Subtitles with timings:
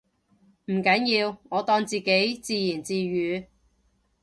[0.65, 3.45] 唔緊要，我當自己自言自語